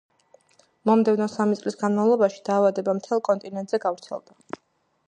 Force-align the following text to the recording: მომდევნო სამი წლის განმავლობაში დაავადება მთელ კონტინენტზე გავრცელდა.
მომდევნო 0.89 1.27
სამი 1.33 1.59
წლის 1.59 1.77
განმავლობაში 1.83 2.43
დაავადება 2.49 2.97
მთელ 3.03 3.23
კონტინენტზე 3.31 3.83
გავრცელდა. 3.87 4.61